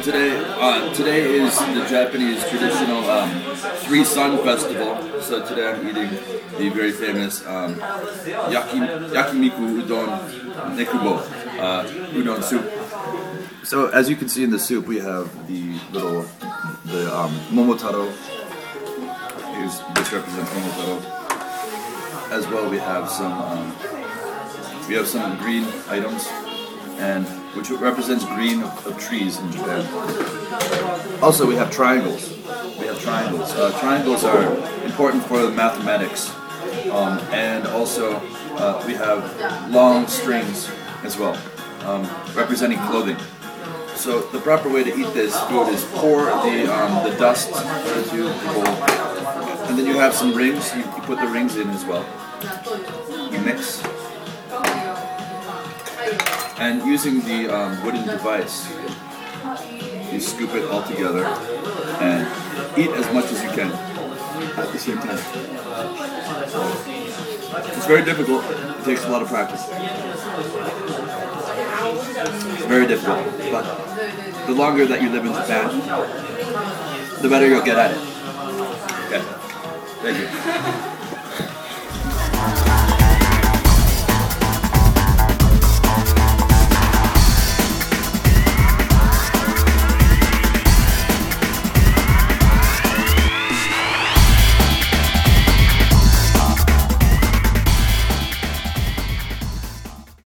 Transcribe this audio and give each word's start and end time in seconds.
today, 0.00 0.42
uh, 0.58 0.94
today 0.94 1.22
is 1.22 1.58
the 1.58 1.84
Japanese 1.88 2.48
traditional 2.48 3.10
um, 3.10 3.30
Three 3.84 4.04
Sun 4.04 4.38
Festival. 4.44 5.20
So 5.20 5.44
today 5.44 5.68
I'm 5.68 5.86
eating 5.86 6.10
the 6.56 6.68
very 6.70 6.92
famous 6.92 7.44
um, 7.46 7.74
yaki, 7.74 8.78
yakimiku 9.12 9.82
udon 9.82 10.08
nekubo, 10.76 11.18
uh, 11.58 11.84
udon 12.14 12.42
soup. 12.42 12.64
So 13.64 13.88
as 13.88 14.08
you 14.08 14.16
can 14.16 14.28
see 14.28 14.44
in 14.44 14.50
the 14.50 14.58
soup, 14.58 14.86
we 14.86 14.98
have 14.98 15.28
the 15.48 15.78
little 15.92 16.22
the 16.86 17.14
um, 17.14 17.32
momotaro. 17.50 18.10
Here's, 19.54 19.78
this 19.94 20.12
represents 20.12 20.50
momotaro. 20.50 20.96
As 22.30 22.46
well, 22.48 22.70
we 22.70 22.78
have 22.78 23.10
some 23.10 23.32
um, 23.32 23.76
we 24.88 24.94
have 24.94 25.06
some 25.06 25.38
green 25.38 25.64
items, 25.88 26.28
and 27.02 27.26
which 27.56 27.70
represents 27.70 28.24
green 28.24 28.62
of, 28.62 28.86
of 28.86 28.98
trees 28.98 29.38
in 29.38 29.50
Japan. 29.50 29.82
Also, 31.20 31.46
we 31.46 31.56
have 31.56 31.70
triangles. 31.70 32.30
We 32.78 32.86
have 32.86 33.00
triangles. 33.02 33.50
Uh, 33.52 33.76
triangles 33.80 34.24
are 34.24 34.54
important 34.84 35.24
for 35.24 35.42
the 35.42 35.50
mathematics, 35.50 36.30
um, 36.90 37.18
and 37.32 37.66
also 37.66 38.16
uh, 38.56 38.82
we 38.86 38.94
have 38.94 39.20
long 39.70 40.06
strings 40.06 40.70
as 41.02 41.18
well, 41.18 41.36
um, 41.82 42.08
representing 42.34 42.78
clothing. 42.86 43.16
So 43.96 44.20
the 44.30 44.40
proper 44.40 44.68
way 44.68 44.84
to 44.84 44.90
eat 44.90 45.12
this 45.12 45.38
food 45.48 45.68
is 45.68 45.84
pour 45.94 46.24
the 46.24 46.72
um, 46.72 47.04
the 47.08 47.16
dust 47.18 47.50
into 47.96 48.24
the 48.24 48.52
bowl, 48.54 48.66
and 49.66 49.78
then 49.78 49.86
you 49.86 49.98
have 49.98 50.14
some 50.14 50.34
rings. 50.34 50.72
You, 50.74 50.82
you 50.82 51.02
put 51.02 51.18
the 51.18 51.28
rings 51.28 51.56
in 51.56 51.68
as 51.70 51.84
well. 51.84 52.04
You 53.30 53.38
mix, 53.40 53.82
and 56.62 56.86
using 56.86 57.20
the 57.22 57.52
um, 57.52 57.84
wooden 57.84 58.06
device, 58.06 58.70
you 60.12 60.20
scoop 60.20 60.54
it 60.54 60.64
all 60.70 60.84
together 60.84 61.24
and 61.26 62.22
eat 62.78 62.90
as 62.90 63.12
much 63.12 63.24
as 63.32 63.42
you 63.42 63.50
can 63.50 63.72
at 64.62 64.68
the 64.70 64.78
same 64.78 64.98
time. 64.98 65.18
It's 67.76 67.86
very 67.86 68.04
difficult. 68.04 68.44
It 68.48 68.84
takes 68.84 69.04
a 69.04 69.08
lot 69.08 69.22
of 69.22 69.28
practice. 69.28 69.62
It's 72.54 72.66
very 72.66 72.86
difficult, 72.86 73.26
but 73.50 74.46
the 74.46 74.54
longer 74.54 74.86
that 74.86 75.02
you 75.02 75.10
live 75.10 75.26
in 75.26 75.32
Japan, 75.32 75.66
the 77.22 77.28
better 77.28 77.48
you'll 77.48 77.64
get 77.64 77.76
at 77.76 77.90
it. 77.90 77.98
Okay. 79.06 79.22
Thank 80.02 80.18
you. 80.86 80.91